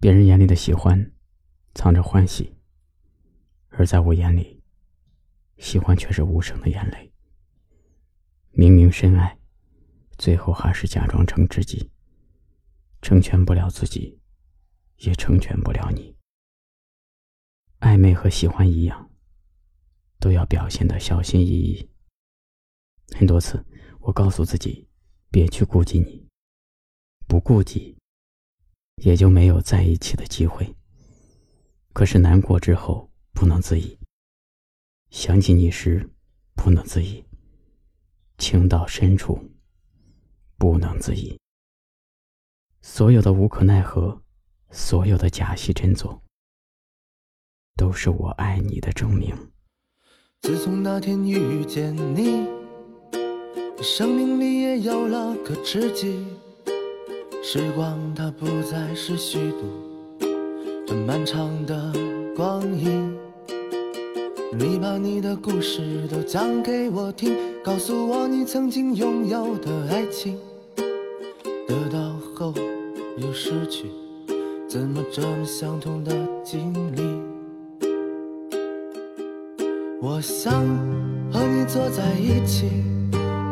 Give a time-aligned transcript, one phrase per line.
[0.00, 1.12] 别人眼里的喜欢，
[1.74, 2.54] 藏着欢喜；
[3.70, 4.62] 而在我眼里，
[5.56, 7.12] 喜欢却是无声的眼泪。
[8.52, 9.40] 明明深爱，
[10.16, 11.90] 最后还是假装成知己，
[13.02, 14.20] 成全不了自己，
[14.98, 16.16] 也成全不了你。
[17.80, 19.10] 暧昧和喜欢一样，
[20.20, 21.90] 都要表现的小心翼翼。
[23.16, 23.66] 很多次，
[23.98, 24.88] 我告诉自己，
[25.28, 26.28] 别去顾及你，
[27.26, 27.97] 不顾及，
[29.00, 30.74] 也就没有在一起的机会。
[31.92, 33.98] 可是难过之后不能自已，
[35.10, 36.08] 想起你时
[36.54, 37.24] 不能自已，
[38.36, 39.38] 情到深处
[40.56, 41.38] 不能自已。
[42.80, 44.22] 所有的无可奈何，
[44.70, 46.22] 所有的假戏真做。
[47.76, 49.32] 都是我爱你的证明。
[50.42, 52.46] 自从那天遇见你，
[53.80, 56.26] 生命里也有了个知己。
[57.40, 60.26] 时光它不再是虚度，
[60.86, 61.92] 这漫长的
[62.36, 63.16] 光阴。
[64.52, 70.36] 你把你的故事都讲给我听，告诉我你曾经拥有的爱情，
[71.66, 71.98] 得到
[72.34, 72.52] 后
[73.16, 73.86] 又失去，
[74.68, 76.12] 怎么这么相同的
[76.44, 77.02] 经历？
[80.02, 80.52] 我想
[81.32, 82.66] 和你坐在一起，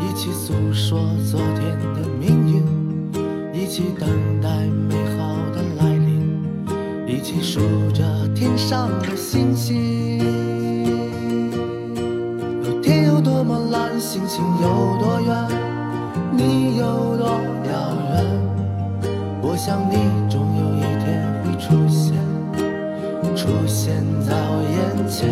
[0.00, 0.98] 一起诉说
[1.30, 2.55] 昨天的命运，
[3.76, 4.08] 一起等
[4.40, 4.48] 待
[4.88, 6.40] 美好的来临，
[7.06, 7.60] 一起数
[7.92, 8.02] 着
[8.34, 10.18] 天上的星星。
[12.82, 15.46] 天有多么蓝，星星有多远，
[16.32, 17.26] 你有多
[17.68, 18.24] 遥远？
[19.42, 19.96] 我想你
[20.30, 22.16] 终有一天会出现，
[23.36, 25.28] 出现在我眼前。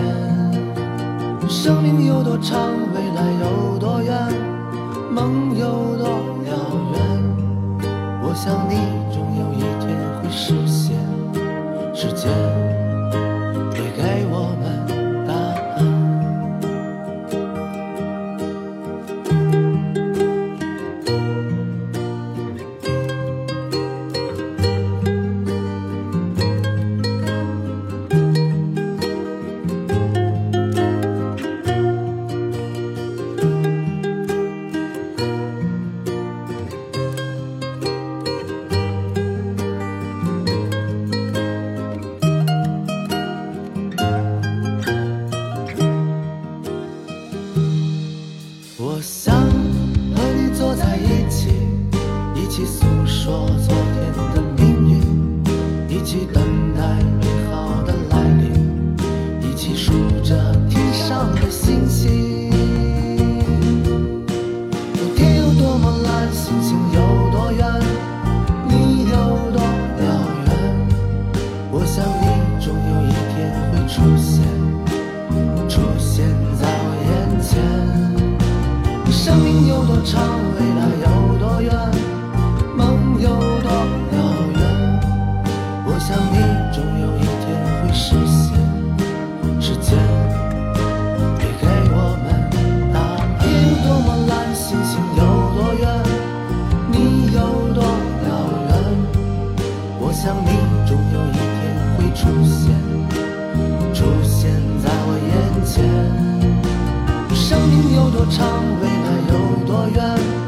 [1.48, 4.12] 生命有多长，未来有多远，
[5.10, 6.06] 梦有多
[6.44, 6.52] 遥
[6.92, 7.13] 远？
[8.34, 8.74] 想你
[9.14, 10.96] 终有一天会实现，
[11.94, 12.63] 时间。
[48.96, 49.34] 我想
[50.14, 51.48] 和你坐在一起，
[52.36, 55.02] 一起诉说昨天的命运，
[55.88, 56.40] 一起等
[56.76, 58.96] 待美好的来临，
[59.42, 62.52] 一起数着天上的星星。
[65.16, 67.00] 天有多么蓝，星星有
[67.32, 67.66] 多远，
[68.68, 69.16] 你有
[69.50, 69.60] 多
[70.04, 70.06] 遥
[70.46, 70.48] 远？
[71.72, 72.24] 我想你
[72.64, 74.43] 终有一天会出现，
[79.94, 80.20] 多长，
[80.58, 81.70] 未来有多远，
[82.76, 83.28] 梦有
[83.62, 83.70] 多
[84.10, 84.18] 遥
[84.50, 84.60] 远？
[85.86, 86.36] 我想你
[86.74, 87.46] 终有一天
[87.78, 88.58] 会实现。
[89.60, 89.96] 时间
[91.38, 92.26] 会给我们
[92.92, 93.22] 答案。
[93.38, 95.22] 天有多么蓝，星星有
[95.54, 95.86] 多远，
[96.90, 97.38] 你有
[97.72, 97.78] 多
[98.26, 98.28] 遥
[98.66, 98.72] 远？
[100.00, 100.50] 我想你
[100.88, 101.62] 终有一天
[101.94, 102.74] 会出现，
[103.94, 104.50] 出现
[104.82, 105.32] 在我眼
[105.64, 105.72] 前。
[107.32, 108.42] 生命有多长？
[109.76, 110.43] 我愿